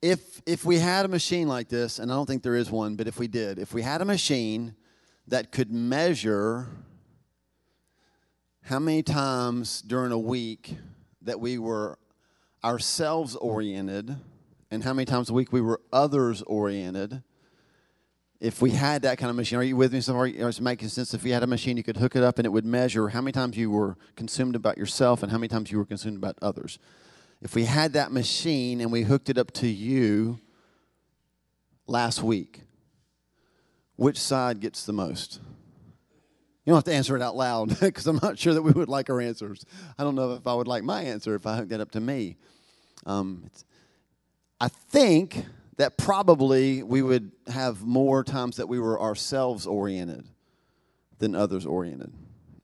[0.00, 2.96] if if we had a machine like this, and I don't think there is one,
[2.96, 4.74] but if we did, if we had a machine
[5.26, 6.68] that could measure
[8.62, 10.76] how many times during a week
[11.22, 11.98] that we were
[12.64, 14.16] ourselves oriented
[14.70, 17.22] and how many times a week we were others oriented
[18.40, 20.00] if we had that kind of machine, are you with me?
[20.00, 21.12] So are it making sense?
[21.12, 23.20] If you had a machine, you could hook it up and it would measure how
[23.20, 26.36] many times you were consumed about yourself and how many times you were consumed about
[26.40, 26.78] others.
[27.40, 30.40] If we had that machine and we hooked it up to you
[31.86, 32.62] last week,
[33.96, 35.40] which side gets the most?
[36.64, 38.88] You don't have to answer it out loud because I'm not sure that we would
[38.88, 39.64] like our answers.
[39.98, 42.00] I don't know if I would like my answer if I hooked that up to
[42.00, 42.36] me.
[43.06, 43.48] Um,
[44.60, 45.46] I think
[45.76, 50.26] that probably we would have more times that we were ourselves oriented
[51.18, 52.12] than others oriented.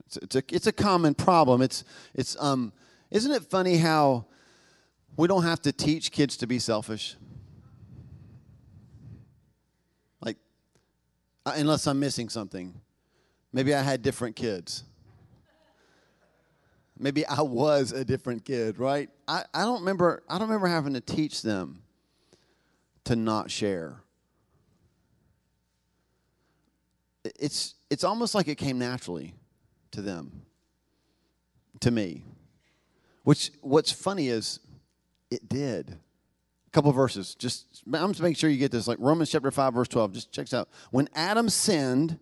[0.07, 1.63] It's, it's, a, it's a common problem.
[1.63, 2.73] It's, it's, um,
[3.11, 4.27] isn't it funny how
[5.17, 7.17] we don't have to teach kids to be selfish?
[10.21, 10.37] Like,
[11.47, 12.75] unless I'm missing something.
[13.53, 14.85] Maybe I had different kids.
[16.99, 19.11] Maybe I was a different kid, right?
[19.27, 21.83] I, I don't remember I don't remember having to teach them
[23.05, 23.97] to not share.
[27.39, 29.35] It's, it's almost like it came naturally
[29.93, 30.43] to them,
[31.81, 32.25] to me.
[33.23, 34.61] Which, what's funny is
[35.35, 35.91] it did.
[36.67, 37.35] A couple verses.
[37.35, 38.89] Just, I'm just making sure you get this.
[38.89, 40.13] Like Romans chapter 5, verse 12.
[40.13, 40.69] Just check this out.
[40.91, 42.19] When Adam sinned,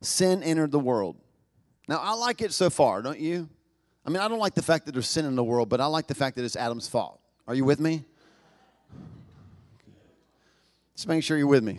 [0.00, 1.16] sin entered the world.
[1.88, 3.48] Now, I like it so far, don't you?
[4.04, 5.86] I mean, I don't like the fact that there's sin in the world, but I
[5.86, 7.20] like the fact that it's Adam's fault.
[7.46, 8.04] Are you with me?
[10.96, 11.78] Just make sure you're with me.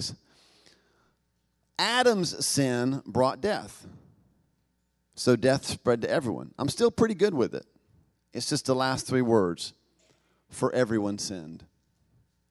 [1.77, 3.85] Adam's sin brought death.
[5.15, 6.53] So death spread to everyone.
[6.57, 7.65] I'm still pretty good with it.
[8.33, 9.73] It's just the last three words
[10.53, 11.63] for everyone sinned.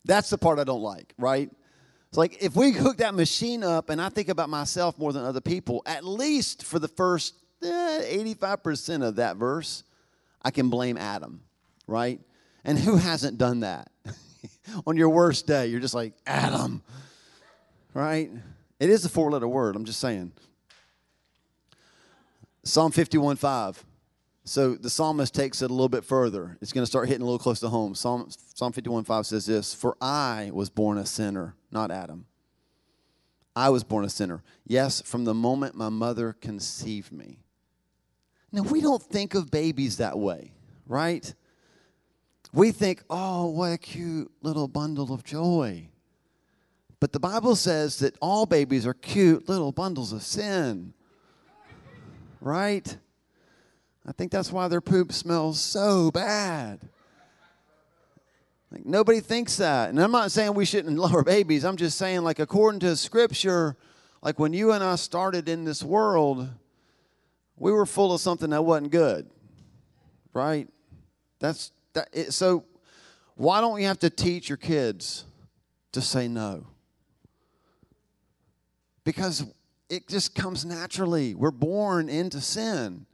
[0.04, 1.50] That's the part I don't like, right?
[2.08, 5.24] It's like if we hook that machine up and I think about myself more than
[5.24, 9.84] other people, at least for the first eh, 85% of that verse,
[10.42, 11.40] I can blame Adam,
[11.86, 12.20] right?
[12.64, 13.90] And who hasn't done that?
[14.86, 16.82] on your worst day, you're just like, Adam,
[17.94, 18.30] right?
[18.80, 20.32] It is a four letter word, I'm just saying.
[22.64, 23.84] Psalm 51 5.
[24.44, 26.58] So the psalmist takes it a little bit further.
[26.60, 27.94] It's going to start hitting a little close to home.
[27.94, 32.26] Psalm, Psalm 51 5 says this For I was born a sinner, not Adam.
[33.54, 34.42] I was born a sinner.
[34.66, 37.38] Yes, from the moment my mother conceived me.
[38.50, 40.52] Now, we don't think of babies that way,
[40.86, 41.32] right?
[42.52, 45.88] we think, oh, what a cute little bundle of joy.
[47.00, 50.92] But the Bible says that all babies are cute little bundles of sin.
[52.40, 52.96] Right?
[54.06, 56.80] I think that's why their poop smells so bad.
[58.70, 59.90] Like nobody thinks that.
[59.90, 61.64] And I'm not saying we shouldn't love our babies.
[61.64, 63.76] I'm just saying, like, according to scripture,
[64.22, 66.48] like when you and I started in this world,
[67.58, 69.28] we were full of something that wasn't good.
[70.32, 70.68] Right?
[71.38, 72.64] That's that, it, so,
[73.34, 75.24] why don't you have to teach your kids
[75.92, 76.66] to say no?
[79.04, 79.44] Because
[79.90, 81.34] it just comes naturally.
[81.34, 83.06] We're born into sin.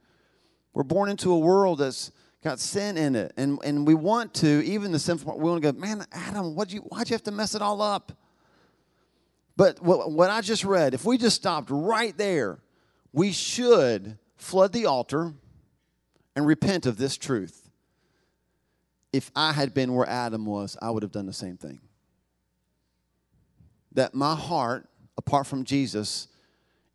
[0.73, 2.11] We're born into a world that's
[2.43, 3.33] got sin in it.
[3.37, 6.55] And, and we want to, even the sinful part, we want to go, man, Adam,
[6.55, 8.11] what'd you, why'd you have to mess it all up?
[9.57, 12.59] But what, what I just read, if we just stopped right there,
[13.11, 15.33] we should flood the altar
[16.35, 17.69] and repent of this truth
[19.11, 21.79] if I had been where Adam was, I would have done the same thing.
[23.93, 24.87] That my heart,
[25.17, 26.27] apart from Jesus,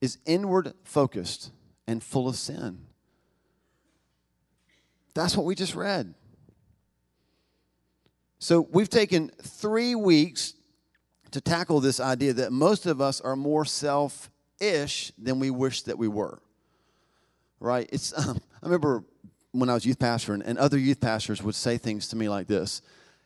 [0.01, 1.51] is inward focused
[1.87, 2.79] and full of sin.
[5.15, 6.15] That's what we just read.
[8.39, 10.55] So we've taken three weeks
[11.31, 15.97] to tackle this idea that most of us are more selfish than we wish that
[15.97, 16.41] we were.
[17.59, 17.89] Right?
[17.93, 19.05] It's um, I remember
[19.53, 22.29] when I was youth pastor, and, and other youth pastors would say things to me
[22.29, 22.83] like this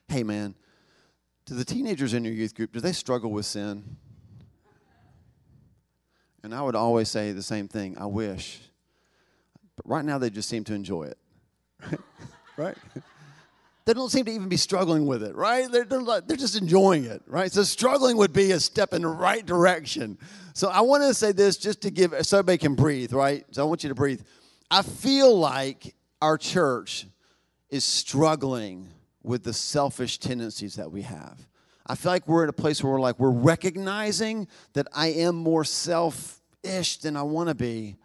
[0.09, 0.55] Hey, man,
[1.47, 3.97] do the teenagers in your youth group, do they struggle with sin?
[6.43, 8.61] And I would always say the same thing I wish.
[9.75, 11.19] But right now, they just seem to enjoy it.
[12.57, 12.77] right?
[13.85, 15.71] They don't seem to even be struggling with it, right?
[15.71, 17.51] They're, they're, they're just enjoying it, right?
[17.51, 20.19] So struggling would be a step in the right direction.
[20.53, 23.47] So I want to say this just to give, so everybody can breathe, right?
[23.53, 24.21] So I want you to breathe.
[24.71, 27.07] I feel like our church
[27.71, 28.89] is struggling
[29.23, 31.47] with the selfish tendencies that we have.
[31.87, 35.35] I feel like we're at a place where we're like, we're recognizing that I am
[35.35, 37.97] more selfish than I want to be.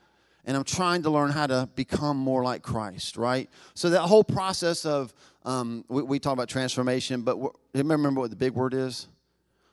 [0.45, 3.49] And I'm trying to learn how to become more like Christ, right?
[3.73, 5.13] So that whole process of,
[5.45, 7.37] um, we, we, talk about transformation, but
[7.73, 9.07] remember what the big word is?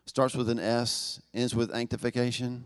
[0.06, 2.64] Starts with an S, ends with sanctification.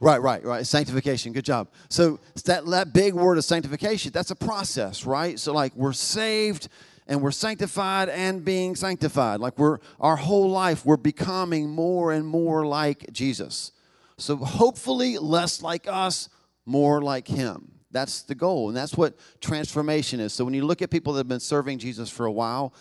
[0.00, 0.66] Right, right, right.
[0.66, 1.32] Sanctification.
[1.32, 1.68] Good job.
[1.90, 5.38] So that, that big word of sanctification, that's a process, right?
[5.38, 6.68] So like we're saved
[7.06, 9.40] and we're sanctified and being sanctified.
[9.40, 13.72] Like we're our whole life we're becoming more and more like Jesus.
[14.16, 16.28] So hopefully less like us,
[16.66, 17.72] more like him.
[17.90, 18.68] That's the goal.
[18.68, 20.32] And that's what transformation is.
[20.32, 22.72] So when you look at people that have been serving Jesus for a while,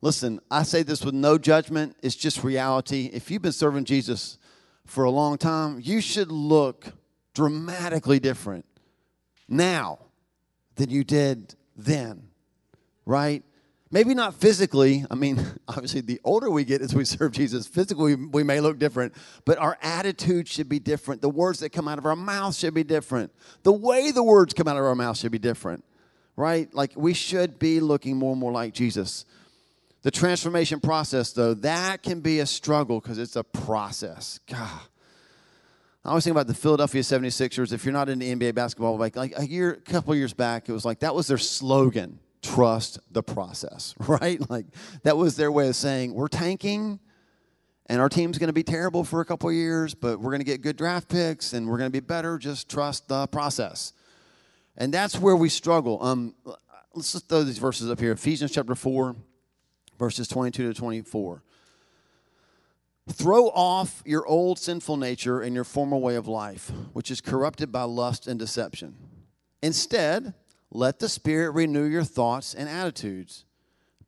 [0.00, 3.10] listen, I say this with no judgment, it's just reality.
[3.12, 4.38] If you've been serving Jesus
[4.86, 6.86] for a long time, you should look
[7.34, 8.64] dramatically different
[9.48, 9.98] now
[10.74, 12.28] than you did then,
[13.06, 13.44] right?
[13.90, 15.04] Maybe not physically.
[15.10, 18.78] I mean, obviously, the older we get as we serve Jesus, physically we may look
[18.78, 19.14] different,
[19.44, 21.22] but our attitude should be different.
[21.22, 23.32] The words that come out of our mouth should be different.
[23.62, 25.84] The way the words come out of our mouth should be different,
[26.36, 26.72] right?
[26.74, 29.24] Like we should be looking more and more like Jesus.
[30.02, 34.38] The transformation process, though, that can be a struggle because it's a process.
[34.46, 34.80] God.
[36.04, 37.72] I always think about the Philadelphia 76ers.
[37.72, 40.72] If you're not into NBA basketball, like, like a year, a couple years back, it
[40.72, 44.38] was like that was their slogan trust the process, right?
[44.50, 44.66] Like
[45.02, 47.00] that was their way of saying, we're tanking
[47.86, 50.44] and our team's going to be terrible for a couple years, but we're going to
[50.44, 52.36] get good draft picks and we're going to be better.
[52.36, 53.94] Just trust the process.
[54.76, 56.02] And that's where we struggle.
[56.02, 56.34] Um,
[56.94, 59.16] let's just throw these verses up here Ephesians chapter 4
[59.98, 61.42] verses 22 to 24.
[63.10, 67.72] Throw off your old sinful nature and your former way of life, which is corrupted
[67.72, 68.96] by lust and deception.
[69.62, 70.34] Instead,
[70.70, 73.44] let the Spirit renew your thoughts and attitudes.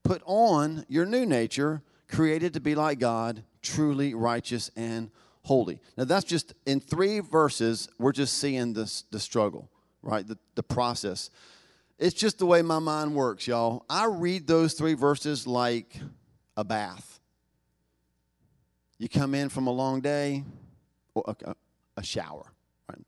[0.02, 5.10] Put on your new nature, created to be like God, truly righteous and
[5.42, 5.80] holy.
[5.96, 9.70] Now, that's just in three verses, we're just seeing this, the struggle,
[10.02, 10.26] right?
[10.26, 11.30] The, the process.
[11.98, 13.84] It's just the way my mind works, y'all.
[13.88, 15.98] I read those three verses like
[16.56, 17.20] a bath.
[18.98, 20.44] You come in from a long day,
[21.14, 21.54] or a,
[21.96, 22.52] a shower,
[22.88, 23.02] right?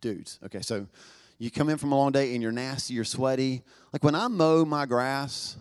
[0.00, 0.38] Dudes.
[0.44, 0.86] Okay, so
[1.38, 3.62] you come in from a long day and you're nasty, you're sweaty.
[3.92, 5.56] Like when I mow my grass,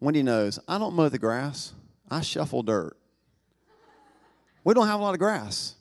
[0.00, 1.72] Wendy knows I don't mow the grass,
[2.10, 2.96] I shuffle dirt.
[4.62, 5.74] We don't have a lot of grass.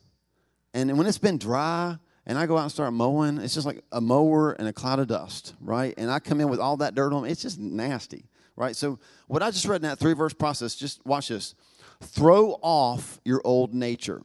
[0.74, 3.84] And when it's been dry, and I go out and start mowing, it's just like
[3.92, 5.94] a mower and a cloud of dust, right?
[5.98, 8.76] And I come in with all that dirt on, me, it's just nasty, right?
[8.76, 11.54] So, what I just read in that three verse process, just watch this.
[12.02, 14.22] Throw off your old nature.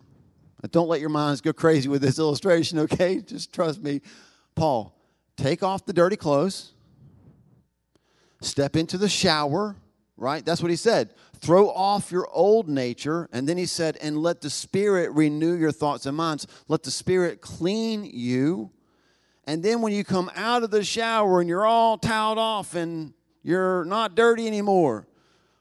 [0.66, 3.20] Don't let your minds go crazy with this illustration, okay?
[3.26, 4.00] Just trust me.
[4.54, 4.92] Paul,
[5.36, 6.72] take off the dirty clothes,
[8.40, 9.76] step into the shower,
[10.16, 10.44] right?
[10.44, 11.14] That's what he said.
[11.40, 13.28] Throw off your old nature.
[13.32, 16.48] And then he said, and let the Spirit renew your thoughts and minds.
[16.66, 18.72] Let the Spirit clean you.
[19.44, 23.14] And then when you come out of the shower and you're all toweled off and
[23.44, 25.06] you're not dirty anymore,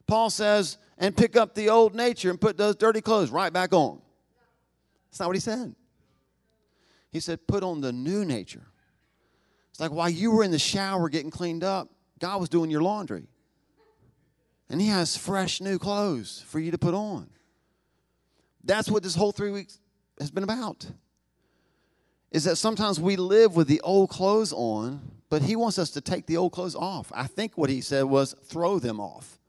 [0.08, 3.74] Paul says, and pick up the old nature and put those dirty clothes right back
[3.74, 4.02] on.
[5.10, 5.76] That's not what he said.
[7.12, 8.68] He said, put on the new nature.
[9.72, 11.90] It's like while you were in the shower getting cleaned up,
[12.20, 13.28] God was doing your laundry.
[14.70, 17.30] And He has fresh new clothes for you to put on.
[18.64, 19.80] That's what this whole three weeks
[20.20, 20.86] has been about.
[22.32, 25.00] Is that sometimes we live with the old clothes on,
[25.30, 27.12] but He wants us to take the old clothes off.
[27.16, 29.40] I think what He said was throw them off.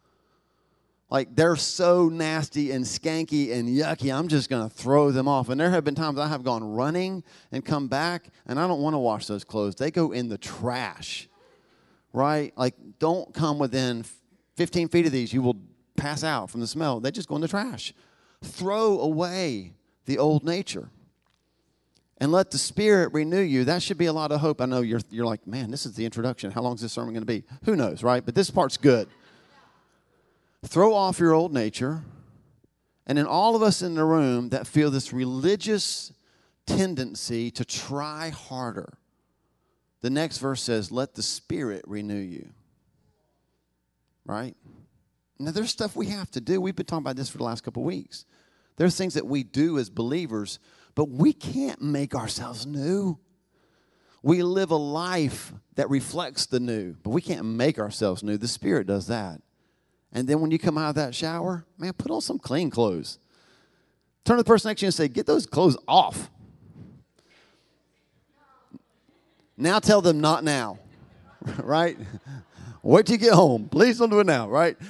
[1.10, 5.48] Like they're so nasty and skanky and yucky, I'm just going to throw them off.
[5.48, 8.82] And there have been times I have gone running and come back, and I don't
[8.82, 9.74] want to wash those clothes.
[9.74, 11.28] They go in the trash,
[12.12, 12.52] right?
[12.58, 14.04] Like, don't come within
[14.56, 15.56] 15 feet of these, you will
[15.96, 17.00] pass out from the smell.
[17.00, 17.94] They just go in the trash.
[18.42, 19.72] Throw away
[20.04, 20.90] the old nature
[22.18, 23.64] and let the Spirit renew you.
[23.64, 24.60] That should be a lot of hope.
[24.60, 26.50] I know you're, you're like, man, this is the introduction.
[26.50, 27.44] How long is this sermon going to be?
[27.64, 28.24] Who knows, right?
[28.24, 29.08] But this part's good.
[30.64, 32.02] Throw off your old nature.
[33.06, 36.12] And then all of us in the room that feel this religious
[36.66, 38.98] tendency to try harder,
[40.02, 42.50] the next verse says, let the Spirit renew you
[44.28, 44.54] right?
[45.40, 46.60] Now, there's stuff we have to do.
[46.60, 48.26] We've been talking about this for the last couple weeks.
[48.76, 50.60] There's things that we do as believers,
[50.94, 53.18] but we can't make ourselves new.
[54.22, 58.36] We live a life that reflects the new, but we can't make ourselves new.
[58.36, 59.40] The Spirit does that.
[60.12, 63.18] And then when you come out of that shower, man, put on some clean clothes.
[64.24, 66.30] Turn to the person next to you and say, Get those clothes off.
[69.56, 70.78] Now tell them, Not now,
[71.58, 71.96] right?
[72.82, 73.68] Wait till you get home.
[73.68, 74.76] Please don't do it now, right?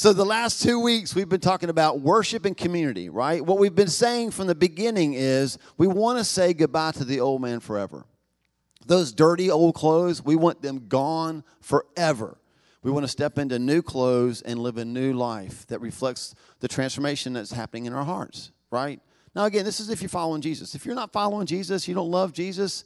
[0.00, 3.44] So, the last two weeks, we've been talking about worship and community, right?
[3.44, 7.20] What we've been saying from the beginning is we want to say goodbye to the
[7.20, 8.06] old man forever.
[8.86, 12.38] Those dirty old clothes, we want them gone forever.
[12.82, 16.68] We want to step into new clothes and live a new life that reflects the
[16.68, 19.00] transformation that's happening in our hearts, right?
[19.34, 20.74] Now, again, this is if you're following Jesus.
[20.74, 22.84] If you're not following Jesus, you don't love Jesus,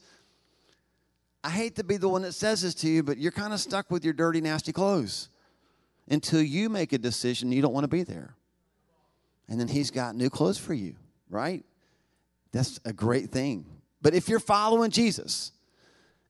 [1.45, 3.61] I hate to be the one that says this to you, but you're kind of
[3.61, 5.29] stuck with your dirty, nasty clothes
[6.09, 8.35] until you make a decision you don't want to be there.
[9.49, 10.97] And then He's got new clothes for you,
[11.29, 11.63] right?
[12.53, 13.67] That's a great thing.
[14.01, 15.53] But if you're following Jesus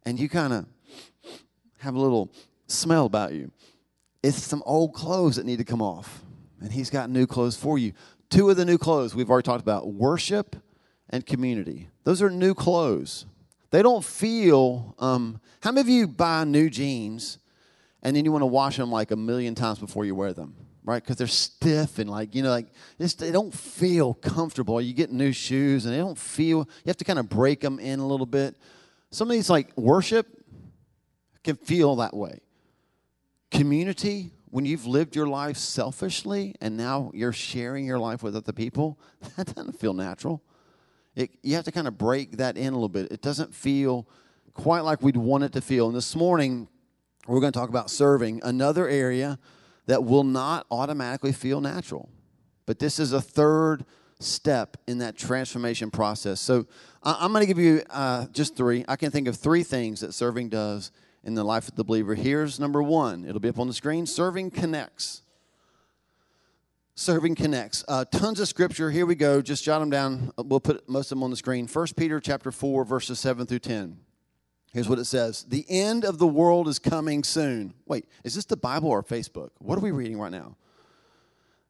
[0.04, 0.66] and you kind of
[1.78, 2.32] have a little
[2.66, 3.50] smell about you.
[4.22, 6.22] It's some old clothes that need to come off.
[6.60, 7.92] And he's got new clothes for you.
[8.30, 10.56] Two of the new clothes we've already talked about worship
[11.10, 11.88] and community.
[12.04, 13.26] Those are new clothes.
[13.70, 17.38] They don't feel, um, how many of you buy new jeans
[18.02, 20.54] and then you want to wash them like a million times before you wear them?
[20.84, 21.02] Right?
[21.02, 22.68] Because they're stiff and like, you know, like
[22.98, 24.80] they don't feel comfortable.
[24.80, 27.78] You get new shoes and they don't feel, you have to kind of break them
[27.78, 28.54] in a little bit.
[29.14, 30.26] Some of these, like worship,
[31.44, 32.40] can feel that way
[33.54, 38.52] community, when you've lived your life selfishly and now you're sharing your life with other
[38.52, 38.98] people,
[39.36, 40.42] that doesn't feel natural.
[41.14, 43.12] It, you have to kind of break that in a little bit.
[43.12, 44.08] It doesn't feel
[44.52, 45.86] quite like we'd want it to feel.
[45.86, 46.66] And this morning,
[47.28, 49.38] we're going to talk about serving, another area
[49.86, 52.08] that will not automatically feel natural.
[52.66, 53.84] But this is a third
[54.24, 56.40] step in that transformation process.
[56.40, 56.66] So
[57.02, 58.84] I'm going to give you uh, just three.
[58.88, 60.90] I can think of three things that serving does
[61.22, 62.14] in the life of the believer.
[62.14, 65.22] Here's number one it'll be up on the screen serving connects.
[66.96, 67.84] Serving connects.
[67.88, 68.88] Uh, tons of scripture.
[68.88, 69.42] Here we go.
[69.42, 70.30] Just jot them down.
[70.38, 71.66] We'll put most of them on the screen.
[71.66, 73.98] 1 Peter chapter 4, verses 7 through 10.
[74.72, 77.74] Here's what it says The end of the world is coming soon.
[77.86, 79.50] Wait, is this the Bible or Facebook?
[79.58, 80.56] What are we reading right now?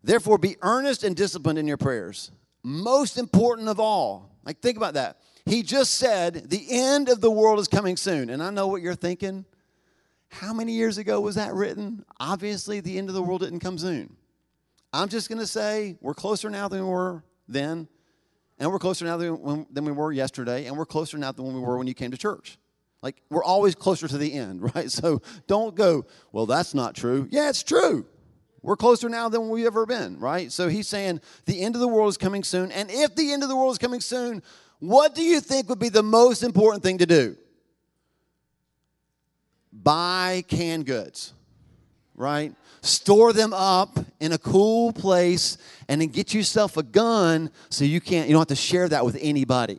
[0.03, 2.31] Therefore, be earnest and disciplined in your prayers.
[2.65, 5.19] Most important of all, like think about that.
[5.47, 8.31] He just said, The end of the world is coming soon.
[8.31, 9.45] And I know what you're thinking.
[10.31, 12.05] How many years ago was that written?
[12.19, 14.17] Obviously, the end of the world didn't come soon.
[14.93, 17.87] I'm just going to say we're closer now than we were then,
[18.59, 21.79] and we're closer now than, we were yesterday, and we're closer now than we were
[21.79, 22.59] when you came to church.
[23.03, 24.91] Like, we're always closer to the end, right?
[24.91, 27.29] So don't go, well, that's not true.
[27.31, 28.07] Yeah, it's true.
[28.65, 30.51] We're closer now than we've ever been, right?
[30.51, 32.73] So he's saying the end of the world is coming soon.
[32.73, 34.43] And if the end of the world is coming soon,
[34.79, 37.37] what do you think would be the most important thing to do?
[39.71, 41.35] Buy canned goods,
[42.15, 42.55] right?
[42.81, 48.01] Store them up in a cool place and then get yourself a gun so you
[48.01, 49.79] can't you don't have to share that with anybody.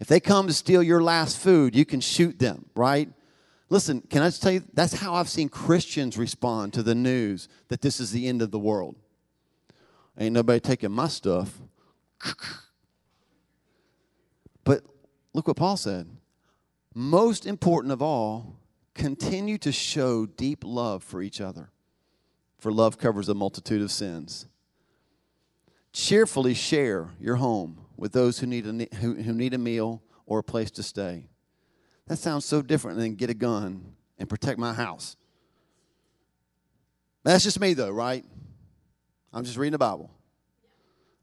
[0.00, 3.08] If they come to steal your last food, you can shoot them, right?
[3.74, 7.48] Listen, can I just tell you that's how I've seen Christians respond to the news
[7.66, 8.94] that this is the end of the world.
[10.16, 11.60] Ain't nobody taking my stuff.
[14.62, 14.84] But
[15.32, 16.06] look what Paul said.
[16.94, 18.60] Most important of all,
[18.94, 21.72] continue to show deep love for each other,
[22.60, 24.46] for love covers a multitude of sins.
[25.92, 30.38] Cheerfully share your home with those who need a, who, who need a meal or
[30.38, 31.26] a place to stay.
[32.06, 35.16] That sounds so different than get a gun and protect my house.
[37.22, 38.24] That's just me, though, right?
[39.32, 40.10] I'm just reading the Bible.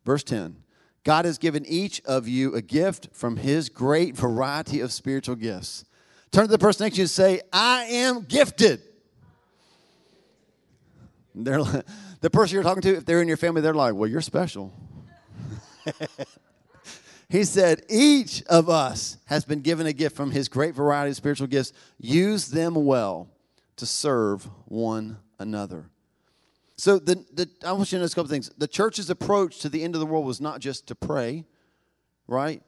[0.04, 0.56] Verse 10
[1.04, 5.86] God has given each of you a gift from his great variety of spiritual gifts.
[6.32, 8.82] Turn to the person next to you and say, I am gifted.
[11.36, 11.86] They're like,
[12.22, 14.74] the person you're talking to, if they're in your family, they're like, Well, you're special.
[17.32, 21.16] he said, Each of us has been given a gift from his great variety of
[21.16, 21.72] spiritual gifts.
[21.98, 23.30] Use them well
[23.78, 25.90] to serve one another.
[26.76, 28.52] So the, the, I want you to notice a couple things.
[28.58, 31.46] The church's approach to the end of the world was not just to pray,
[32.28, 32.62] right?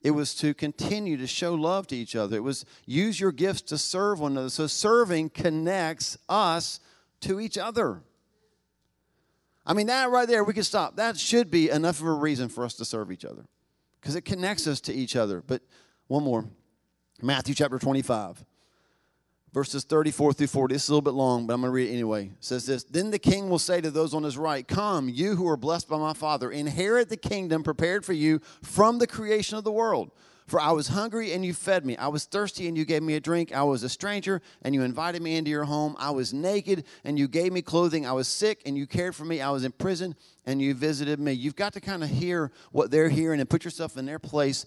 [0.00, 2.36] It was to continue to show love to each other.
[2.36, 4.48] It was use your gifts to serve one another.
[4.48, 6.80] So serving connects us
[7.20, 8.00] to each other.
[9.66, 10.96] I mean, that right there, we can stop.
[10.96, 13.44] That should be enough of a reason for us to serve each other
[14.00, 15.42] because it connects us to each other.
[15.46, 15.62] But
[16.08, 16.46] one more
[17.22, 18.44] Matthew chapter 25
[19.52, 20.74] verses 34 through 40.
[20.74, 22.26] This is a little bit long, but I'm going to read it anyway.
[22.26, 25.36] It says this Then the king will say to those on his right, Come, you
[25.36, 29.58] who are blessed by my Father, inherit the kingdom prepared for you from the creation
[29.58, 30.10] of the world.
[30.50, 31.96] For I was hungry and you fed me.
[31.96, 33.54] I was thirsty and you gave me a drink.
[33.54, 35.94] I was a stranger and you invited me into your home.
[35.96, 38.04] I was naked and you gave me clothing.
[38.04, 39.40] I was sick and you cared for me.
[39.40, 41.34] I was in prison and you visited me.
[41.34, 44.66] You've got to kind of hear what they're hearing and put yourself in their place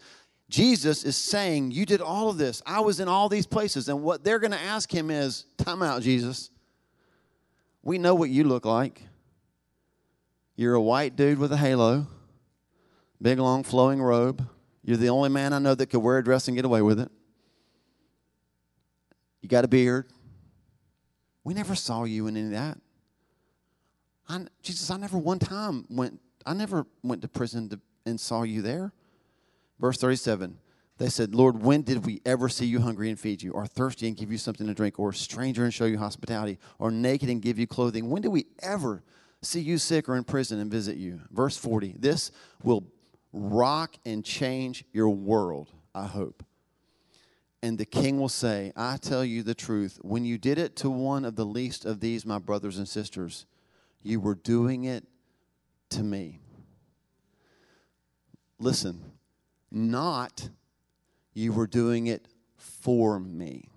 [0.50, 2.62] Jesus is saying, You did all of this.
[2.64, 3.90] I was in all these places.
[3.90, 6.52] And what they're going to ask him is, Time out, Jesus.
[7.82, 9.02] We know what you look like.
[10.56, 12.06] You're a white dude with a halo,
[13.20, 14.48] big, long, flowing robe.
[14.84, 17.00] You're the only man I know that could wear a dress and get away with
[17.00, 17.10] it.
[19.42, 20.08] You got a beard.
[21.44, 22.78] We never saw you in any of that.
[24.28, 28.44] I, Jesus, I never one time went, I never went to prison to, and saw
[28.44, 28.94] you there.
[29.80, 30.58] Verse 37
[31.00, 34.08] they said, Lord, when did we ever see you hungry and feed you, or thirsty
[34.08, 37.30] and give you something to drink, or a stranger and show you hospitality, or naked
[37.30, 38.10] and give you clothing?
[38.10, 39.04] When did we ever
[39.42, 41.20] see you sick or in prison and visit you?
[41.32, 42.32] Verse 40 This
[42.64, 42.86] will
[43.34, 46.44] rock and change your world, I hope.
[47.64, 49.98] And the king will say, I tell you the truth.
[50.02, 53.46] When you did it to one of the least of these, my brothers and sisters,
[54.02, 55.06] you were doing it
[55.92, 56.40] to me.
[58.60, 59.02] Listen,
[59.72, 60.50] not
[61.34, 63.70] you were doing it for me.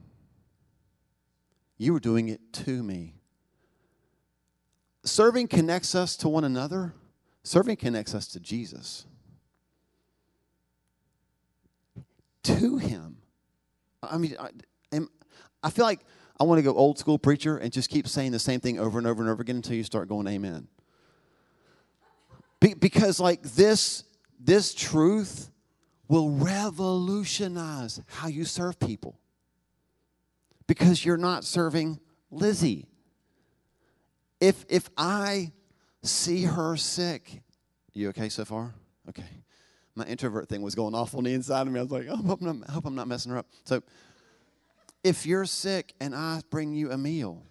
[1.78, 3.14] You were doing it to me.
[5.04, 6.92] Serving connects us to one another,
[7.44, 9.06] serving connects us to Jesus.
[12.46, 13.18] To Him.
[14.02, 15.00] I mean, I,
[15.62, 16.00] I feel like
[16.38, 18.98] I want to go old school preacher and just keep saying the same thing over
[18.98, 20.68] and over and over again until you start going amen.
[22.60, 24.04] Be, because like this,
[24.38, 25.50] this truth
[26.08, 29.18] will revolutionize how you serve people
[30.66, 32.00] because you're not serving
[32.30, 32.86] Lizzie.
[34.40, 35.52] If if I
[36.02, 37.42] see her sick,
[37.92, 38.74] you okay so far?
[39.08, 39.24] Okay.
[39.96, 41.80] My introvert thing was going off on the inside of me.
[41.80, 43.46] I was like, oh, I hope not, I hope I'm not messing her up.
[43.64, 43.82] So,
[45.02, 47.42] if you're sick and I bring you a meal,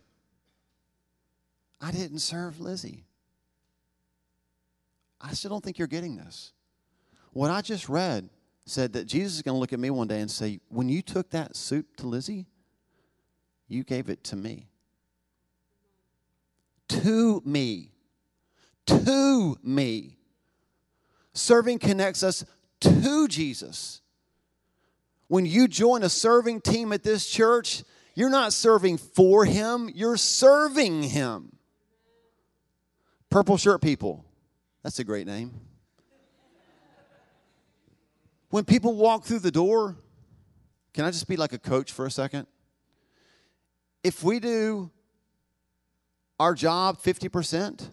[1.82, 3.06] I didn't serve Lizzie.
[5.20, 6.54] I still don't think you're getting this.
[7.32, 8.30] What I just read
[8.66, 11.02] said that Jesus is going to look at me one day and say, When you
[11.02, 12.46] took that soup to Lizzie,
[13.68, 14.70] you gave it to me.
[16.90, 17.92] To me.
[18.86, 20.18] To me.
[21.36, 22.46] Serving connects us
[22.80, 24.02] to Jesus.
[25.28, 27.84] When you join a serving team at this church,
[28.16, 31.58] you're not serving for Him, you're serving Him.
[33.30, 34.24] Purple shirt people.
[34.82, 35.60] That's a great name.
[38.50, 39.98] When people walk through the door,
[40.94, 42.48] can I just be like a coach for a second?
[44.04, 44.90] If we do
[46.40, 47.90] our job 50%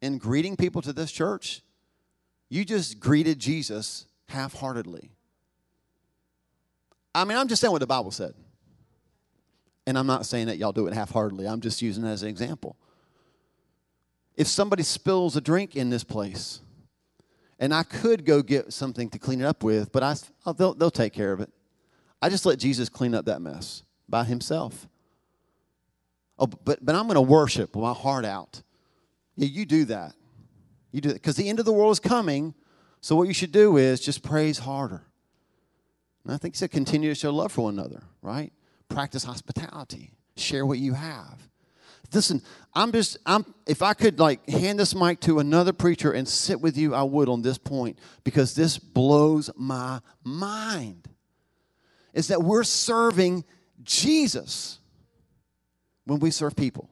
[0.00, 1.62] in greeting people to this church,
[2.48, 5.10] you just greeted Jesus half heartedly.
[7.14, 8.34] I mean, I'm just saying what the Bible said.
[9.86, 12.22] And I'm not saying that y'all do it half heartedly, I'm just using it as
[12.22, 12.76] an example.
[14.36, 16.60] If somebody spills a drink in this place,
[17.58, 20.14] and I could go get something to clean it up with, but I,
[20.46, 21.50] oh, they'll, they'll take care of it.
[22.22, 24.86] I just let Jesus clean up that mess by himself.
[26.38, 28.62] Oh, but, but I'm going to worship my heart out.
[29.36, 30.14] Yeah, you do that.
[30.92, 31.12] You do.
[31.12, 32.54] Because the end of the world is coming.
[33.00, 35.02] So what you should do is just praise harder.
[36.24, 38.52] And I think said continue to show love for one another, right?
[38.88, 40.12] Practice hospitality.
[40.36, 41.48] Share what you have.
[42.12, 42.42] Listen,
[42.74, 46.60] I'm just, I'm, if I could like hand this mic to another preacher and sit
[46.60, 51.08] with you, I would on this point because this blows my mind.
[52.14, 53.44] Is that we're serving
[53.82, 54.78] Jesus
[56.04, 56.88] when we serve people.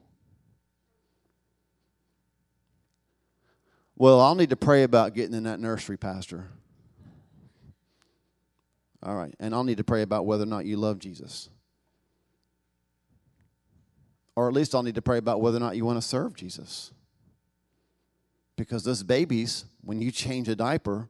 [3.99, 6.45] Well, I'll need to pray about getting in that nursery, Pastor.
[9.01, 9.33] All right.
[9.39, 11.49] And I'll need to pray about whether or not you love Jesus.
[14.35, 16.35] Or at least I'll need to pray about whether or not you want to serve
[16.35, 16.91] Jesus.
[18.55, 21.09] Because those babies, when you change a diaper,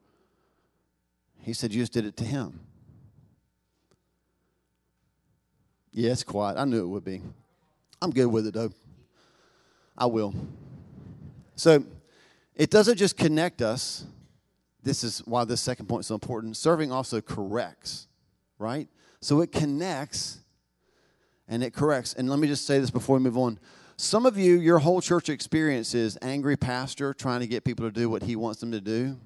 [1.41, 2.62] he said you just did it to him.
[5.91, 6.58] Yeah, it's quiet.
[6.58, 7.21] I knew it would be.
[8.02, 8.71] I'm good with it, though.
[9.97, 10.34] I will.
[11.56, 11.84] So
[12.58, 14.04] it doesn't just connect us.
[14.84, 16.58] This is why this second point is so important.
[16.58, 18.08] Serving also corrects,
[18.58, 18.89] right?
[19.22, 20.39] So it connects
[21.48, 22.13] and it corrects.
[22.13, 23.60] And let me just say this before we move on.
[23.96, 27.91] Some of you, your whole church experience is angry pastor trying to get people to
[27.91, 29.17] do what he wants them to do.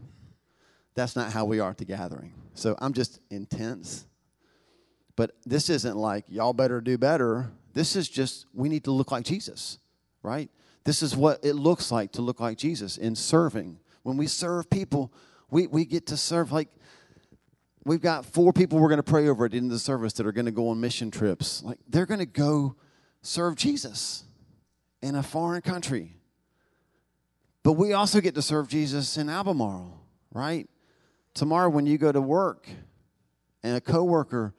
[0.93, 2.33] That's not how we are at the gathering.
[2.53, 4.05] So I'm just intense.
[5.15, 7.49] But this isn't like, y'all better do better.
[7.73, 9.77] This is just, we need to look like Jesus,
[10.21, 10.49] right?
[10.83, 13.79] This is what it looks like to look like Jesus in serving.
[14.03, 15.13] When we serve people,
[15.49, 16.69] we, we get to serve like
[17.83, 20.13] we've got four people we're going to pray over at the end of the service
[20.13, 21.63] that are going to go on mission trips.
[21.63, 22.75] Like they're going to go
[23.21, 24.23] serve Jesus
[25.01, 26.15] in a foreign country.
[27.63, 29.99] But we also get to serve Jesus in Albemarle,
[30.33, 30.67] right?
[31.33, 32.67] Tomorrow when you go to work
[33.63, 34.53] and a coworker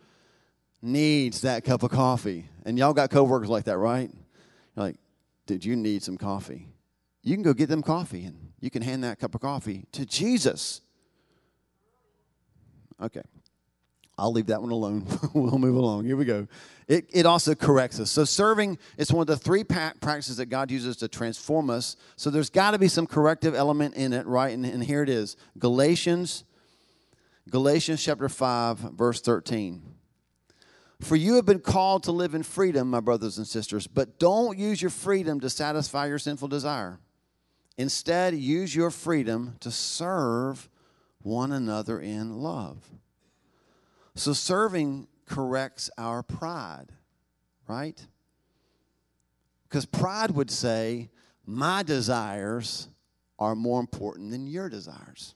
[0.81, 4.11] needs that cup of coffee, and y'all got coworkers like that, right?
[4.77, 4.97] You're like,
[5.53, 6.69] dude, you need some coffee.
[7.23, 10.07] you can go get them coffee and you can hand that cup of coffee to
[10.07, 10.81] Jesus.
[13.01, 13.23] Okay.
[14.17, 15.07] I'll leave that one alone.
[15.35, 16.05] we'll move along.
[16.05, 16.47] Here we go.
[16.89, 18.11] It, it also corrects us.
[18.11, 21.97] So, serving is one of the three practices that God uses to transform us.
[22.17, 24.53] So, there's got to be some corrective element in it, right?
[24.53, 26.45] And, and here it is Galatians,
[27.51, 29.92] Galatians chapter 5, verse 13.
[31.03, 34.57] For you have been called to live in freedom, my brothers and sisters, but don't
[34.57, 37.01] use your freedom to satisfy your sinful desire.
[37.77, 40.69] Instead, use your freedom to serve
[41.23, 42.89] one another in love.
[44.15, 46.93] So, serving corrects our pride,
[47.67, 48.01] right?
[49.69, 51.11] Because pride would say,
[51.45, 52.89] my desires
[53.41, 55.35] are more important than your desires.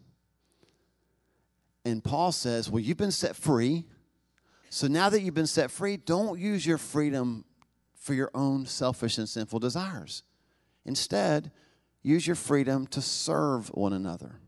[1.85, 3.85] And Paul says, well, you've been set free.
[4.69, 7.45] So now that you've been set free, don't use your freedom
[7.95, 10.23] for your own selfish and sinful desires.
[10.85, 11.51] Instead,
[12.03, 14.41] use your freedom to serve one another.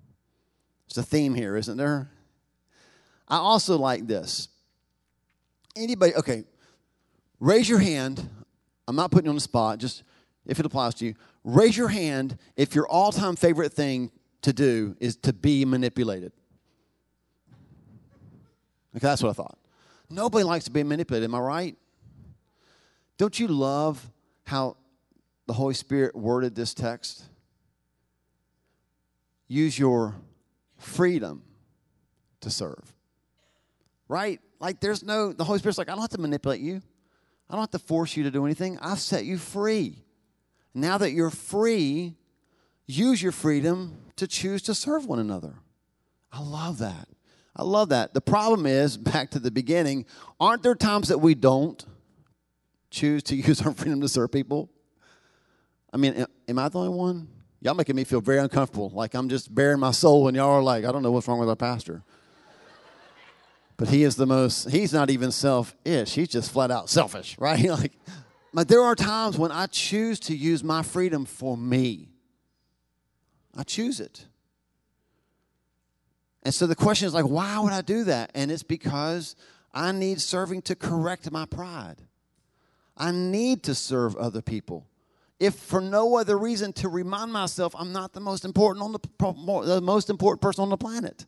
[0.87, 2.11] It's a theme here, isn't there?
[3.27, 4.49] I also like this.
[5.77, 6.45] Anybody, okay,
[7.41, 8.29] raise your hand.
[8.87, 10.03] I'm not putting you on the spot, just
[10.47, 11.15] if it applies to you.
[11.45, 14.11] Raise your hand if your all time favorite thing
[14.43, 16.33] to do is to be manipulated.
[18.97, 19.58] Okay, that's what I thought.
[20.11, 21.77] Nobody likes to be manipulated, am I right?
[23.19, 24.11] Don't you love
[24.45, 24.77] how
[25.47, 27.25] the Holy Spirit worded this text?
[29.49, 30.15] Use your
[30.79, 31.43] freedom
[32.41, 32.95] to serve.
[34.09, 34.41] Right?
[34.61, 36.81] Like there's no, the Holy Spirit's like, I don't have to manipulate you.
[37.51, 38.79] I don't have to force you to do anything.
[38.81, 40.05] I've set you free.
[40.75, 42.15] Now that you're free,
[42.87, 45.55] use your freedom to choose to serve one another.
[46.31, 47.09] I love that.
[47.59, 48.15] I love that.
[48.15, 50.07] The problem is, back to the beginning,
[50.39, 51.85] aren't there times that we don't
[52.91, 54.71] choose to use our freedom to serve people?
[55.93, 57.29] I mean, am I the only one?
[57.61, 60.63] Y'all making me feel very uncomfortable, like I'm just bearing my soul, and y'all are
[60.63, 62.03] like, I don't know what's wrong with our pastor.
[63.77, 67.65] But he is the most, he's not even selfish, he's just flat out selfish, right?
[67.65, 67.93] like,
[68.53, 72.09] but there are times when I choose to use my freedom for me.
[73.57, 74.27] I choose it.
[76.49, 78.31] And so the question is like, why would I do that?
[78.35, 79.37] And it's because
[79.75, 81.97] I need serving to correct my pride.
[82.97, 84.87] I need to serve other people.
[85.39, 89.67] If for no other reason to remind myself I'm not the most important on the,
[89.67, 91.27] the most important person on the planet.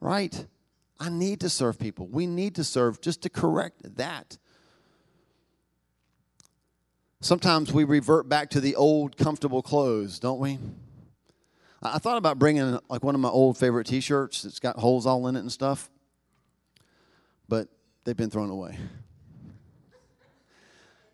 [0.00, 0.46] Right?
[0.98, 2.06] I need to serve people.
[2.06, 4.36] We need to serve just to correct that.
[7.22, 10.58] Sometimes we revert back to the old comfortable clothes, don't we?
[11.82, 15.26] I thought about bringing like one of my old favorite T-shirts that's got holes all
[15.28, 15.88] in it and stuff,
[17.48, 17.68] but
[18.04, 18.76] they've been thrown away.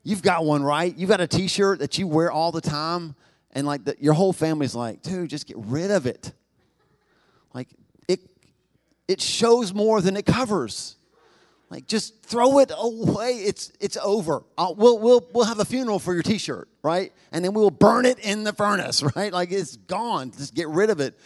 [0.02, 0.96] You've got one, right?
[0.96, 3.14] You've got a T-shirt that you wear all the time,
[3.52, 6.33] and like the, your whole family's like, dude, just get rid of it.
[7.55, 7.68] Like
[8.09, 8.20] it,
[9.07, 10.96] it shows more than it covers.
[11.68, 13.33] Like just throw it away.
[13.33, 14.44] It's it's over.
[14.57, 17.12] I'll, we'll we'll we'll have a funeral for your T-shirt, right?
[17.33, 19.33] And then we will burn it in the furnace, right?
[19.33, 20.31] Like it's gone.
[20.31, 21.18] Just get rid of it.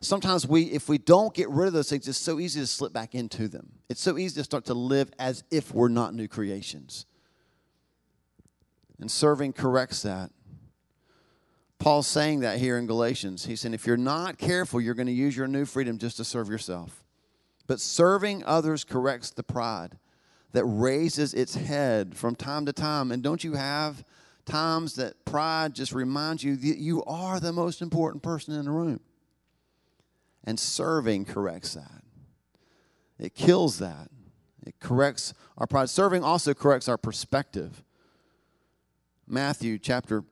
[0.00, 2.92] Sometimes we, if we don't get rid of those things, it's so easy to slip
[2.92, 3.70] back into them.
[3.88, 7.06] It's so easy to start to live as if we're not new creations.
[8.98, 10.32] And serving corrects that.
[11.78, 13.44] Paul's saying that here in Galatians.
[13.44, 16.24] He's saying if you're not careful, you're going to use your new freedom just to
[16.24, 17.04] serve yourself.
[17.66, 19.98] But serving others corrects the pride
[20.52, 23.10] that raises its head from time to time.
[23.10, 24.04] And don't you have
[24.44, 28.70] times that pride just reminds you that you are the most important person in the
[28.70, 29.00] room?
[30.44, 32.02] And serving corrects that.
[33.18, 34.08] It kills that.
[34.66, 35.88] It corrects our pride.
[35.88, 37.84] Serving also corrects our perspective.
[39.26, 40.24] Matthew chapter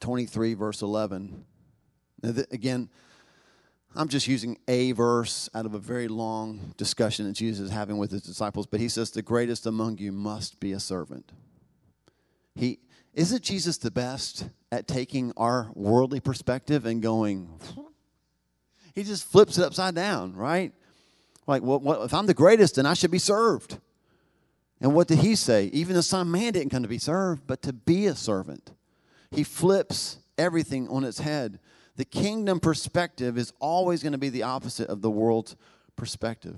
[0.00, 1.44] 23, verse 11.
[2.22, 2.88] Again,
[3.94, 7.98] I'm just using a verse out of a very long discussion that Jesus is having
[7.98, 11.32] with his disciples, but he says, The greatest among you must be a servant.
[12.54, 12.78] He
[13.14, 17.48] isn't Jesus the best at taking our worldly perspective and going,
[18.94, 20.72] he just flips it upside down, right?
[21.46, 23.78] Like, well, if I'm the greatest, then I should be served.
[24.80, 25.66] And what did he say?
[25.66, 28.70] Even the Son of Man didn't come to be served, but to be a servant.
[29.32, 31.58] He flips everything on its head
[32.00, 35.54] the kingdom perspective is always going to be the opposite of the world's
[35.96, 36.56] perspective.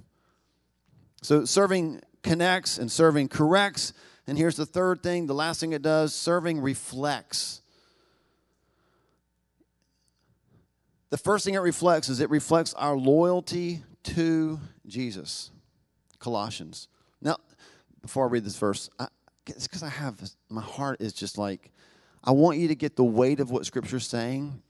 [1.20, 3.92] So serving connects and serving corrects.
[4.28, 7.60] And here's the third thing the last thing it does serving reflects.
[11.10, 13.82] The first thing it reflects is it reflects our loyalty
[14.14, 15.50] to Jesus.
[16.20, 16.86] Colossians.
[17.20, 17.38] Now,
[18.00, 19.08] before I read this verse, I,
[19.48, 21.72] it's because I have my heart is just like
[22.22, 24.62] I want you to get the weight of what Scripture's saying.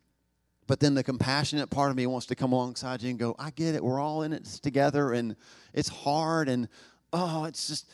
[0.67, 3.51] But then the compassionate part of me wants to come alongside you and go, I
[3.51, 3.83] get it.
[3.83, 5.37] We're all in it together and
[5.73, 6.69] it's hard and
[7.13, 7.91] oh, it's just,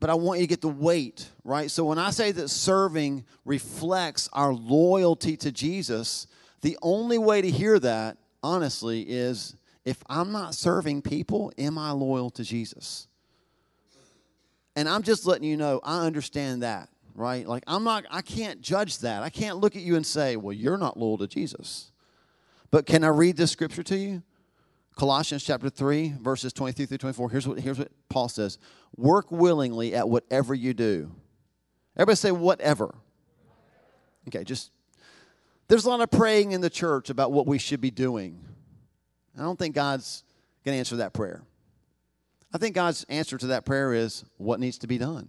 [0.00, 1.70] but I want you to get the weight, right?
[1.70, 6.26] So when I say that serving reflects our loyalty to Jesus,
[6.60, 11.92] the only way to hear that, honestly, is if I'm not serving people, am I
[11.92, 13.08] loyal to Jesus?
[14.76, 17.46] And I'm just letting you know, I understand that, right?
[17.46, 19.22] Like, I'm not, I can't judge that.
[19.22, 21.92] I can't look at you and say, well, you're not loyal to Jesus.
[22.70, 24.22] But can I read this scripture to you?
[24.96, 27.30] Colossians chapter 3, verses 23 through 24.
[27.30, 28.58] Here's what, here's what Paul says
[28.96, 31.10] Work willingly at whatever you do.
[31.96, 32.94] Everybody say, whatever.
[34.28, 34.70] Okay, just,
[35.68, 38.38] there's a lot of praying in the church about what we should be doing.
[39.38, 40.24] I don't think God's
[40.64, 41.42] going to answer that prayer.
[42.54, 45.28] I think God's answer to that prayer is what needs to be done.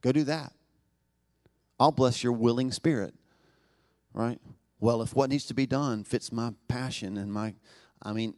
[0.00, 0.52] Go do that.
[1.80, 3.14] I'll bless your willing spirit,
[4.12, 4.40] right?
[4.80, 7.54] Well, if what needs to be done fits my passion and my,
[8.02, 8.34] I mean,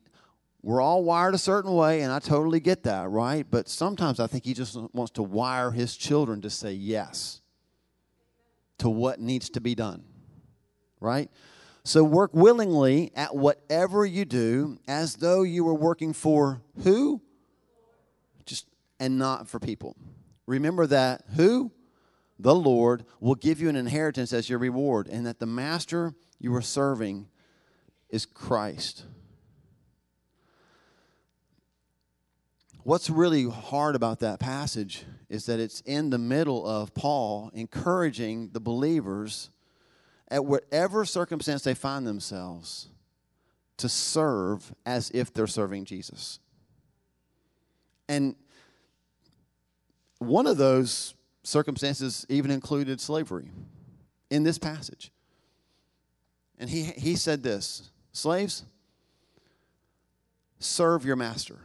[0.63, 3.47] we're all wired a certain way, and I totally get that, right?
[3.51, 7.41] But sometimes I think he just wants to wire his children to say yes
[8.79, 10.05] to what needs to be done,
[11.01, 11.31] right?
[11.83, 17.23] So work willingly at whatever you do as though you were working for who?
[18.45, 18.67] Just
[18.99, 19.97] and not for people.
[20.51, 21.71] Remember that who?
[22.41, 26.53] The Lord will give you an inheritance as your reward, and that the master you
[26.57, 27.29] are serving
[28.09, 29.05] is Christ.
[32.83, 38.51] What's really hard about that passage is that it's in the middle of Paul encouraging
[38.53, 39.51] the believers
[40.27, 42.89] at whatever circumstance they find themselves
[43.77, 46.41] to serve as if they're serving Jesus.
[48.09, 48.35] And
[50.21, 53.51] one of those circumstances even included slavery
[54.31, 55.11] in this passage.
[56.59, 58.65] And he, he said this Slaves,
[60.59, 61.59] serve your master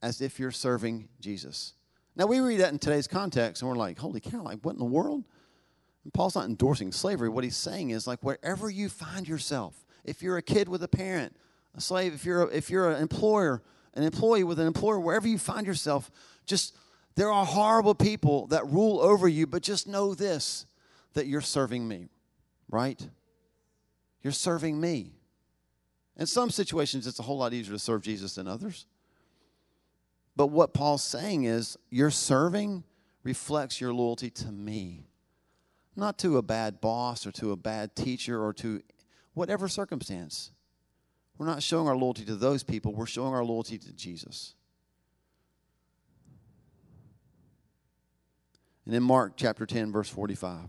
[0.00, 1.74] as if you're serving Jesus.
[2.14, 4.78] Now, we read that in today's context and we're like, holy cow, like what in
[4.78, 5.24] the world?
[6.04, 7.28] And Paul's not endorsing slavery.
[7.28, 10.88] What he's saying is like wherever you find yourself, if you're a kid with a
[10.88, 11.36] parent,
[11.76, 13.62] a slave, if you're a, if you're an employer,
[13.94, 16.10] an employee with an employer, wherever you find yourself,
[16.48, 16.76] just
[17.14, 20.66] there are horrible people that rule over you, but just know this
[21.14, 22.08] that you're serving me,
[22.68, 23.08] right?
[24.22, 25.12] You're serving me.
[26.16, 28.86] In some situations, it's a whole lot easier to serve Jesus than others.
[30.36, 32.84] But what Paul's saying is, your serving
[33.22, 35.08] reflects your loyalty to me
[35.98, 38.80] not to a bad boss or to a bad teacher or to
[39.34, 40.52] whatever circumstance.
[41.36, 44.54] We're not showing our loyalty to those people, we're showing our loyalty to Jesus.
[48.88, 50.68] And in Mark chapter 10, verse 45.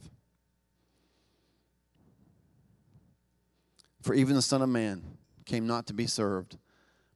[4.03, 6.57] For even the Son of Man came not to be served,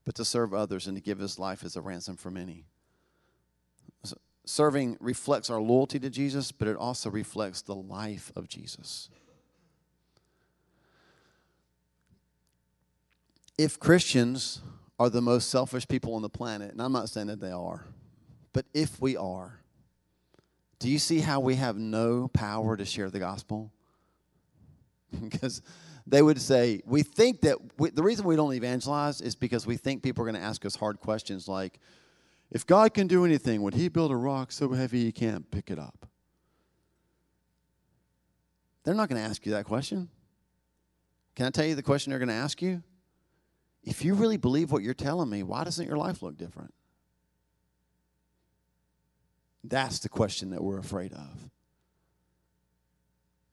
[0.03, 2.65] but to serve others and to give his life as a ransom for many
[4.45, 9.09] serving reflects our loyalty to Jesus, but it also reflects the life of Jesus.
[13.57, 14.61] If Christians
[14.99, 17.85] are the most selfish people on the planet, and I'm not saying that they are,
[18.51, 19.59] but if we are,
[20.83, 23.71] do you see how we have no power to share the gospel?
[25.23, 25.61] because
[26.05, 29.77] they would say, we think that we, the reason we don't evangelize is because we
[29.77, 31.79] think people are going to ask us hard questions like,
[32.51, 35.71] if God can do anything, would He build a rock so heavy He can't pick
[35.71, 36.05] it up?
[38.83, 40.09] They're not going to ask you that question.
[41.37, 42.83] Can I tell you the question they're going to ask you?
[43.85, 46.73] If you really believe what you're telling me, why doesn't your life look different?
[49.63, 51.49] That's the question that we're afraid of.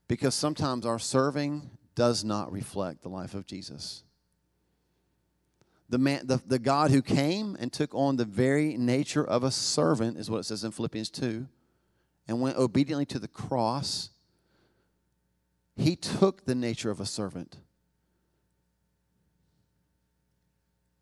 [0.08, 4.02] Because sometimes our serving does not reflect the life of Jesus
[5.90, 9.50] the, man, the, the God who came and took on the very nature of a
[9.50, 11.46] servant, is what it says in Philippians 2,
[12.28, 14.10] and went obediently to the cross,
[15.76, 17.56] he took the nature of a servant.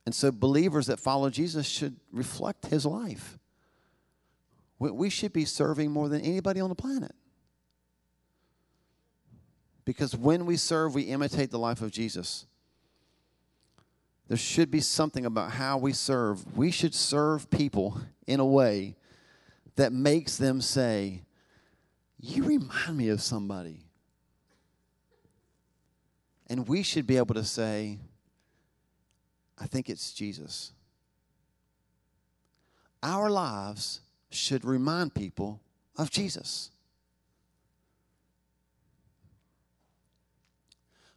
[0.07, 3.39] And so, believers that follow Jesus should reflect his life.
[4.79, 7.15] We should be serving more than anybody on the planet.
[9.85, 12.47] Because when we serve, we imitate the life of Jesus.
[14.29, 16.57] There should be something about how we serve.
[16.57, 18.97] We should serve people in a way
[19.77, 21.23] that makes them say,
[22.21, 23.85] You remind me of somebody.
[26.49, 27.99] And we should be able to say,
[29.59, 30.73] I think it's Jesus.
[33.03, 35.61] Our lives should remind people
[35.97, 36.71] of Jesus.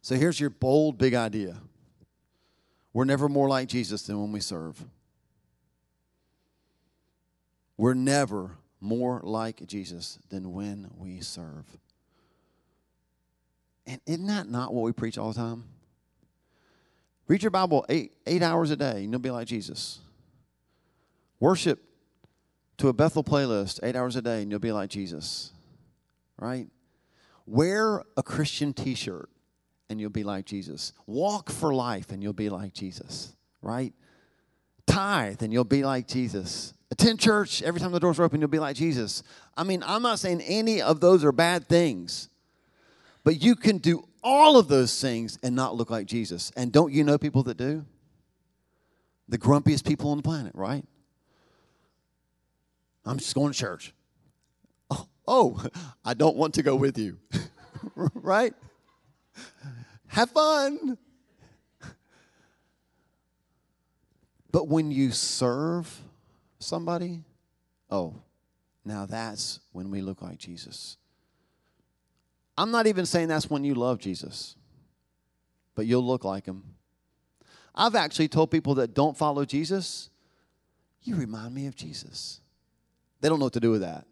[0.00, 1.58] So here's your bold, big idea
[2.92, 4.84] we're never more like Jesus than when we serve.
[7.78, 11.64] We're never more like Jesus than when we serve.
[13.86, 15.64] And isn't that not what we preach all the time?
[17.28, 20.00] Read your Bible eight, eight hours a day and you'll be like Jesus.
[21.40, 21.82] Worship
[22.78, 25.52] to a Bethel playlist eight hours a day, and you'll be like Jesus.
[26.38, 26.68] Right?
[27.46, 29.28] Wear a Christian t shirt,
[29.88, 30.92] and you'll be like Jesus.
[31.06, 33.34] Walk for life, and you'll be like Jesus.
[33.60, 33.92] Right?
[34.86, 36.74] Tithe, and you'll be like Jesus.
[36.90, 39.22] Attend church every time the doors are open, you'll be like Jesus.
[39.56, 42.28] I mean, I'm not saying any of those are bad things,
[43.24, 46.52] but you can do all of those things and not look like Jesus.
[46.56, 47.86] And don't you know people that do?
[49.28, 50.84] The grumpiest people on the planet, right?
[53.04, 53.92] I'm just going to church.
[54.90, 55.64] Oh, oh
[56.04, 57.18] I don't want to go with you,
[57.96, 58.54] right?
[60.08, 60.98] Have fun.
[64.50, 66.02] But when you serve
[66.58, 67.24] somebody,
[67.90, 68.16] oh,
[68.84, 70.98] now that's when we look like Jesus.
[72.56, 74.56] I'm not even saying that's when you love Jesus,
[75.74, 76.62] but you'll look like him.
[77.74, 80.10] I've actually told people that don't follow Jesus,
[81.02, 82.40] you remind me of Jesus.
[83.22, 84.04] They don't know what to do with that.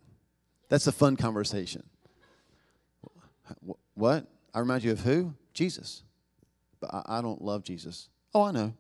[0.71, 1.83] That's a fun conversation.
[3.95, 4.27] What?
[4.55, 5.35] I remind you of who?
[5.53, 6.05] Jesus.
[6.81, 8.09] But I don't love Jesus.
[8.33, 8.73] Oh, I know.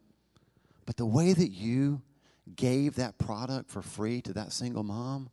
[0.87, 2.01] But the way that you
[2.57, 5.31] gave that product for free to that single mom,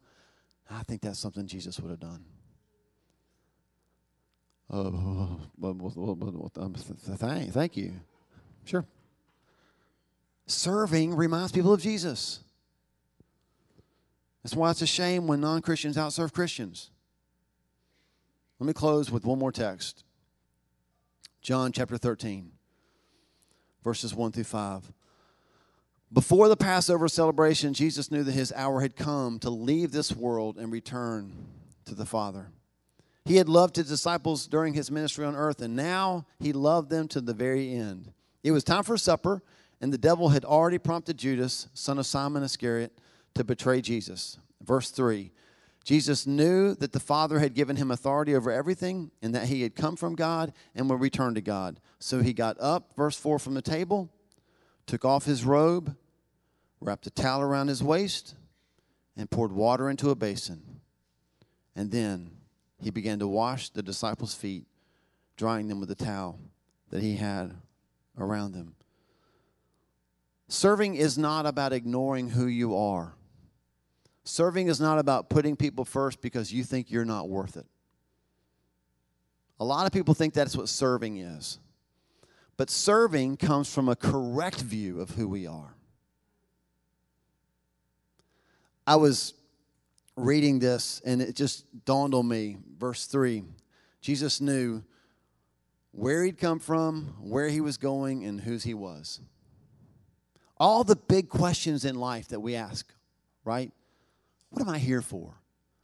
[0.69, 2.25] I think that's something Jesus would have done.
[4.69, 5.39] Oh,
[7.51, 7.93] thank you.
[8.65, 8.85] Sure.
[10.47, 12.39] Serving reminds people of Jesus.
[14.47, 16.89] That's why it's a shame when non Christians outserve Christians.
[18.59, 20.05] Let me close with one more text
[21.41, 22.53] John chapter 13,
[23.83, 24.93] verses 1 through 5.
[26.13, 30.57] Before the Passover celebration, Jesus knew that his hour had come to leave this world
[30.57, 31.33] and return
[31.83, 32.47] to the Father.
[33.25, 37.09] He had loved his disciples during his ministry on earth, and now he loved them
[37.09, 38.13] to the very end.
[38.45, 39.43] It was time for supper,
[39.81, 42.97] and the devil had already prompted Judas, son of Simon Iscariot,
[43.37, 44.39] to betray Jesus.
[44.61, 45.31] Verse 3
[45.83, 49.73] Jesus knew that the Father had given him authority over everything, and that he had
[49.73, 51.79] come from God and would return to God.
[51.99, 54.09] So he got up, verse 4, from the table,
[54.85, 55.95] took off his robe,
[56.81, 58.35] wrapped a towel around his waist,
[59.15, 60.81] and poured water into a basin.
[61.73, 62.31] And then
[62.81, 64.65] he began to wash the disciples' feet,
[65.37, 66.37] drying them with the towel
[66.89, 67.53] that he had
[68.17, 68.75] around them.
[70.49, 73.16] Serving is not about ignoring who you are.
[74.27, 77.65] Serving is not about putting people first because you think you're not worth it.
[79.57, 81.59] A lot of people think that's what serving is.
[82.57, 85.75] But serving comes from a correct view of who we are.
[88.85, 89.33] I was
[90.17, 92.57] reading this and it just dawned on me.
[92.77, 93.45] Verse 3
[94.01, 94.83] Jesus knew
[95.91, 99.21] where he'd come from, where he was going, and whose he was.
[100.57, 102.91] All the big questions in life that we ask,
[103.45, 103.71] right?
[104.49, 105.35] What am I here for?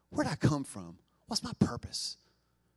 [0.09, 0.97] Where did I come from?
[1.27, 2.17] What's my purpose?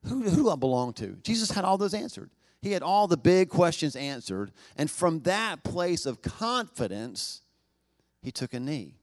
[0.05, 1.19] Who, who do I belong to?
[1.23, 2.31] Jesus had all those answered.
[2.63, 4.53] He had all the big questions answered.
[4.77, 7.43] And from that place of confidence,
[8.23, 8.97] he took a knee.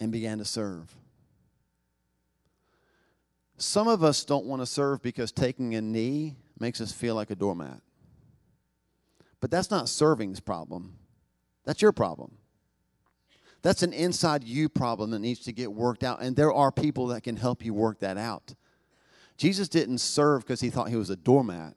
[0.00, 0.94] and began to serve.
[3.56, 7.30] Some of us don't want to serve because taking a knee makes us feel like
[7.30, 7.80] a doormat.
[9.40, 10.94] But that's not serving's problem.
[11.64, 12.32] That's your problem.
[13.62, 16.22] That's an inside you problem that needs to get worked out.
[16.22, 18.54] And there are people that can help you work that out.
[19.36, 21.74] Jesus didn't serve because he thought he was a doormat,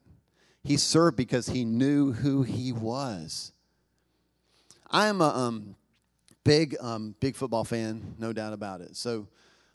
[0.62, 3.52] he served because he knew who he was.
[4.90, 5.74] I am a, um,
[6.44, 8.96] big, um, big football fan, no doubt about it.
[8.96, 9.28] So,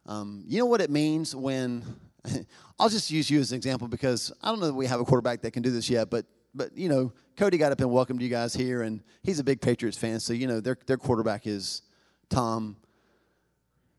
[0.05, 1.83] um, you know what it means when
[2.79, 5.05] I'll just use you as an example because I don't know that we have a
[5.05, 8.21] quarterback that can do this yet, but but you know, Cody got up and welcomed
[8.21, 11.45] you guys here, and he's a big Patriots fan, so you know their their quarterback
[11.45, 11.83] is
[12.29, 12.77] Tom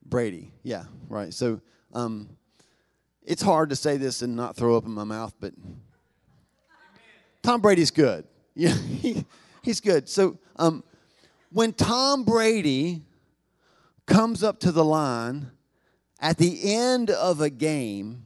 [0.04, 0.52] Brady.
[0.62, 1.32] Yeah, right.
[1.32, 1.60] So
[1.92, 2.28] um,
[3.24, 5.52] it's hard to say this and not throw up in my mouth, but
[7.42, 8.24] Tom Brady's good.
[8.60, 9.24] Yeah, he,
[9.62, 10.08] he's good.
[10.08, 10.82] So um,
[11.52, 13.02] when Tom Brady
[14.04, 15.52] comes up to the line
[16.18, 18.24] at the end of a game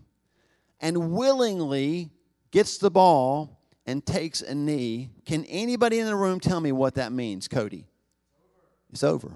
[0.81, 2.11] and willingly
[2.51, 6.95] gets the ball and takes a knee, can anybody in the room tell me what
[6.95, 7.85] that means, Cody?
[8.91, 9.33] It's over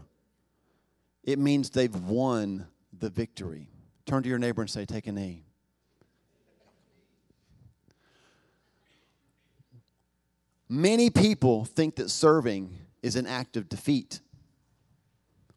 [1.26, 2.66] it means they've won
[2.96, 3.68] the victory.
[4.06, 5.42] Turn to your neighbor and say, Take a knee.
[10.68, 14.20] Many people think that serving is an act of defeat.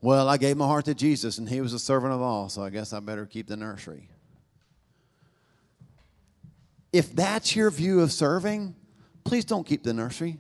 [0.02, 2.64] Well, I gave my heart to Jesus and he was a servant of all, so
[2.64, 4.10] I guess I better keep the nursery.
[6.94, 8.76] If that's your view of serving,
[9.24, 10.38] please don't keep the nursery.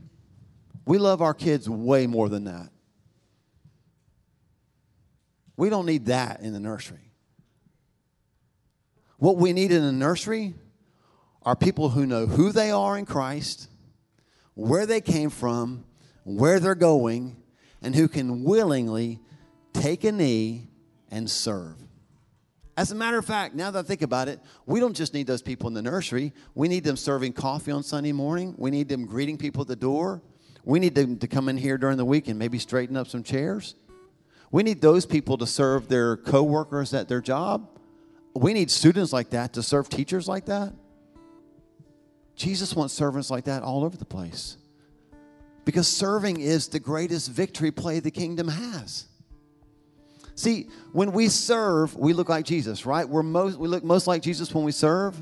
[0.86, 2.69] We love our kids way more than that.
[5.60, 7.12] We don't need that in the nursery.
[9.18, 10.53] What we need in the nursery
[11.43, 13.68] are people who know who they are in Christ,
[14.53, 15.84] where they came from,
[16.24, 17.36] where they're going,
[17.82, 19.20] and who can willingly
[19.74, 20.70] take a knee
[21.12, 21.76] and serve.
[22.78, 25.28] As a matter of fact, now that I think about it, we don't just need
[25.28, 26.32] those people in the nursery.
[26.55, 28.55] We need them serving coffee on Sunday morning.
[28.57, 30.22] We need them greeting people at the door.
[30.64, 33.24] We need them to come in here during the week and maybe straighten up some
[33.24, 33.76] chairs.
[34.52, 37.70] We need those people to serve their coworkers at their job.
[38.36, 40.74] We need students like that to serve teachers like that.
[42.36, 44.58] Jesus wants servants like that all over the place.
[45.66, 49.06] Because serving is the greatest victory play the kingdom has.
[50.36, 53.08] See, when we serve, we look like Jesus, right?
[53.08, 55.22] We're most, we look most like Jesus when we serve.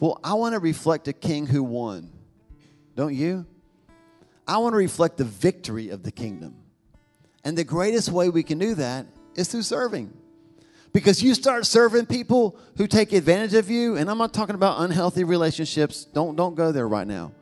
[0.00, 2.10] Well, I want to reflect a king who won.
[2.96, 3.46] Don't you?
[4.46, 6.56] I want to reflect the victory of the kingdom.
[7.44, 10.12] And the greatest way we can do that is through serving.
[10.92, 14.80] Because you start serving people who take advantage of you, and I'm not talking about
[14.80, 16.04] unhealthy relationships.
[16.04, 17.32] Don't, don't go there right now.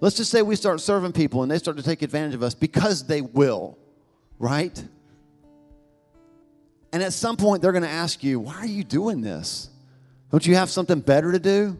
[0.00, 2.54] Let's just say we start serving people and they start to take advantage of us
[2.54, 3.78] because they will,
[4.38, 4.82] right?
[6.92, 9.70] And at some point, they're going to ask you, Why are you doing this?
[10.30, 11.76] Don't you have something better to do?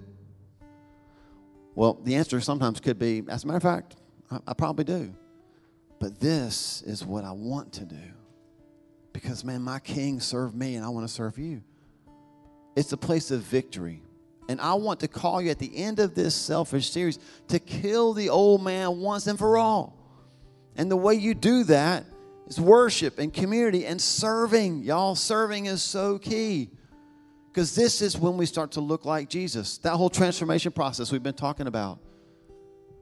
[1.75, 3.97] Well, the answer sometimes could be, As a matter of fact,
[4.31, 5.15] I, I probably do.
[5.99, 7.97] But this is what I want to do.
[9.13, 11.63] Because, man, my king served me and I want to serve you.
[12.77, 14.03] It's a place of victory.
[14.49, 17.19] And I want to call you at the end of this selfish series
[17.49, 19.97] to kill the old man once and for all.
[20.77, 22.05] And the way you do that
[22.47, 24.83] is worship and community and serving.
[24.83, 26.71] Y'all, serving is so key.
[27.51, 29.79] Because this is when we start to look like Jesus.
[29.79, 32.01] That whole transformation process we've been talking about.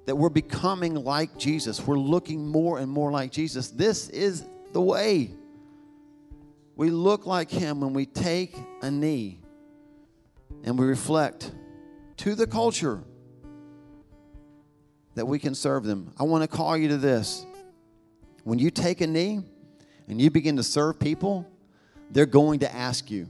[0.06, 1.86] That we're becoming like Jesus.
[1.86, 3.68] We're looking more and more like Jesus.
[3.70, 5.30] This is the way.
[6.76, 9.38] We look like Him when we take a knee
[10.64, 11.52] and we reflect
[12.18, 13.02] to the culture
[15.14, 16.12] that we can serve them.
[16.18, 17.46] I want to call you to this.
[18.44, 19.40] When you take a knee
[20.08, 21.46] and you begin to serve people,
[22.10, 23.28] they're going to ask you,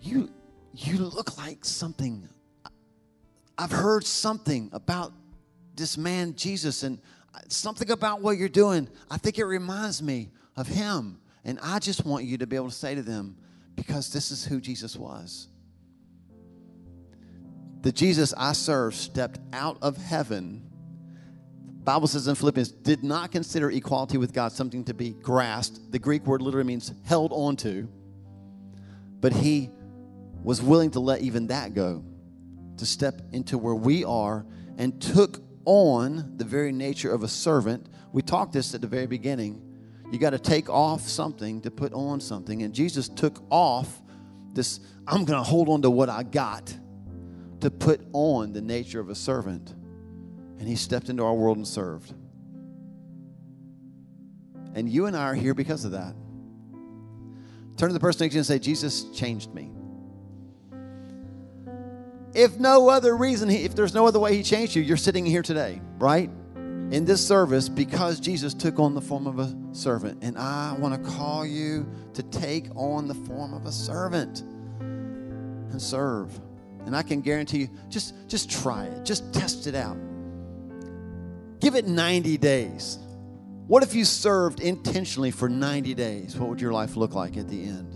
[0.00, 0.30] you,
[0.74, 2.28] you look like something.
[3.58, 5.12] I've heard something about
[5.74, 7.00] this man, Jesus, and
[7.48, 8.88] something about what you're doing.
[9.10, 11.20] I think it reminds me of him.
[11.44, 13.36] And I just want you to be able to say to them,
[13.74, 15.48] because this is who Jesus was.
[17.82, 20.68] The Jesus I serve stepped out of heaven
[21.88, 25.90] Bible says in Philippians, did not consider equality with God something to be grasped.
[25.90, 27.88] The Greek word literally means held on to.
[29.22, 29.70] But he
[30.42, 32.04] was willing to let even that go,
[32.78, 37.88] to step into where we are and took on the very nature of a servant.
[38.12, 39.62] We talked this at the very beginning.
[40.10, 42.62] You got to take off something to put on something.
[42.62, 44.00] And Jesus took off
[44.54, 46.74] this, I'm going to hold on to what I got
[47.60, 49.74] to put on the nature of a servant
[50.58, 52.12] and he stepped into our world and served.
[54.74, 56.14] And you and I are here because of that.
[57.76, 59.70] Turn to the person next to you and say, Jesus changed me.
[62.38, 65.42] If no other reason, if there's no other way he changed you, you're sitting here
[65.42, 66.30] today, right?
[66.54, 70.22] In this service because Jesus took on the form of a servant.
[70.22, 74.42] And I want to call you to take on the form of a servant
[74.78, 76.30] and serve.
[76.86, 79.96] And I can guarantee you, just, just try it, just test it out.
[81.58, 83.00] Give it 90 days.
[83.66, 86.36] What if you served intentionally for 90 days?
[86.36, 87.87] What would your life look like at the end?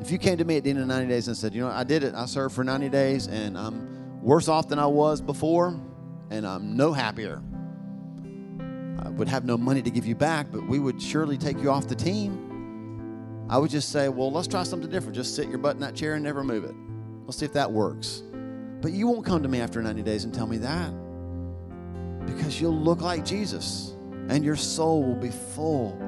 [0.00, 1.68] If you came to me at the end of 90 days and said, You know,
[1.68, 5.20] I did it, I served for 90 days, and I'm worse off than I was
[5.20, 5.78] before,
[6.30, 7.42] and I'm no happier.
[9.00, 11.70] I would have no money to give you back, but we would surely take you
[11.70, 13.46] off the team.
[13.50, 15.16] I would just say, Well, let's try something different.
[15.16, 16.74] Just sit your butt in that chair and never move it.
[17.24, 18.22] Let's see if that works.
[18.80, 20.92] But you won't come to me after 90 days and tell me that
[22.26, 23.94] because you'll look like Jesus
[24.28, 25.98] and your soul will be full.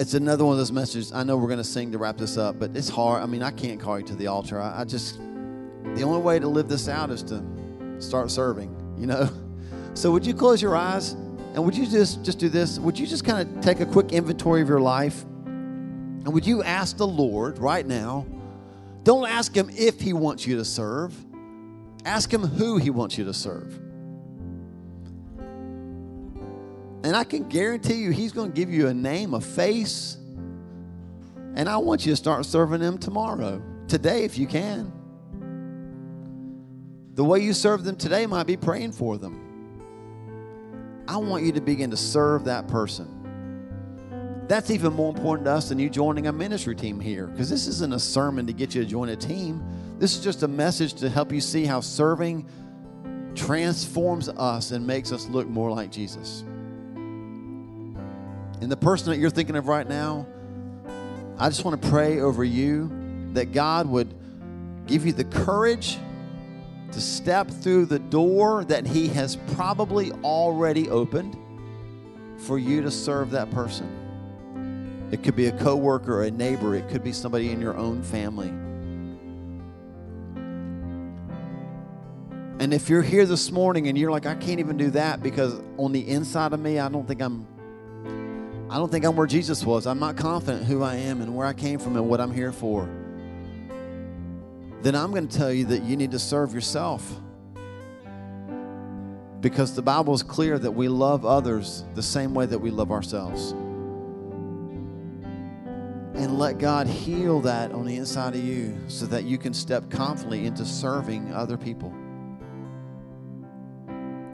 [0.00, 1.12] It's another one of those messages.
[1.12, 3.22] I know we're going to sing to wrap this up, but it's hard.
[3.22, 4.58] I mean, I can't call you to the altar.
[4.58, 7.44] I, I just, the only way to live this out is to
[7.98, 9.28] start serving, you know?
[9.92, 11.12] So, would you close your eyes
[11.54, 12.78] and would you just, just do this?
[12.78, 15.24] Would you just kind of take a quick inventory of your life?
[15.24, 18.24] And would you ask the Lord right now?
[19.02, 21.12] Don't ask Him if He wants you to serve,
[22.04, 23.79] ask Him who He wants you to serve.
[27.02, 30.18] And I can guarantee you, He's going to give you a name, a face.
[31.54, 34.92] And I want you to start serving Him tomorrow, today, if you can.
[37.14, 41.04] The way you serve them today might be praying for them.
[41.08, 43.16] I want you to begin to serve that person.
[44.46, 47.66] That's even more important to us than you joining a ministry team here, because this
[47.66, 49.62] isn't a sermon to get you to join a team.
[49.98, 52.48] This is just a message to help you see how serving
[53.34, 56.44] transforms us and makes us look more like Jesus.
[58.60, 60.26] And the person that you're thinking of right now,
[61.38, 62.90] I just want to pray over you
[63.32, 64.14] that God would
[64.86, 65.98] give you the courage
[66.92, 71.36] to step through the door that He has probably already opened
[72.38, 75.08] for you to serve that person.
[75.10, 78.52] It could be a coworker, a neighbor, it could be somebody in your own family.
[82.60, 85.58] And if you're here this morning and you're like, I can't even do that because
[85.78, 87.46] on the inside of me, I don't think I'm
[88.70, 89.84] I don't think I'm where Jesus was.
[89.84, 92.52] I'm not confident who I am and where I came from and what I'm here
[92.52, 92.88] for.
[94.82, 97.04] Then I'm going to tell you that you need to serve yourself.
[99.40, 102.92] Because the Bible is clear that we love others the same way that we love
[102.92, 103.50] ourselves.
[106.14, 109.90] And let God heal that on the inside of you so that you can step
[109.90, 111.92] confidently into serving other people.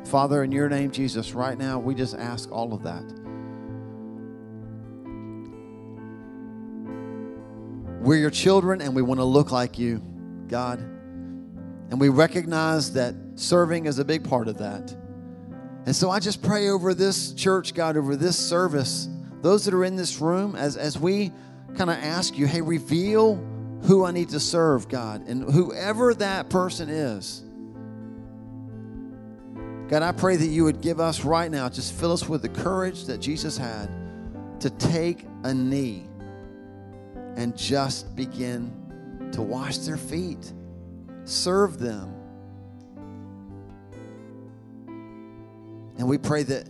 [0.05, 3.26] Father, in your name, Jesus, right now, we just ask all of that.
[8.07, 10.01] We're your children and we want to look like you,
[10.47, 10.79] God.
[10.79, 14.97] And we recognize that serving is a big part of that.
[15.87, 19.09] And so I just pray over this church, God, over this service,
[19.43, 21.33] those that are in this room, as, as we
[21.75, 23.45] kind of ask you, hey, reveal
[23.83, 27.43] who I need to serve, God, and whoever that person is.
[29.89, 32.51] God, I pray that you would give us right now, just fill us with the
[32.51, 33.91] courage that Jesus had
[34.61, 36.07] to take a knee
[37.37, 40.53] and just begin to wash their feet,
[41.25, 42.13] serve them.
[45.99, 46.69] And we pray that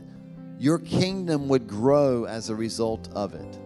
[0.59, 3.59] your kingdom would grow as a result of it.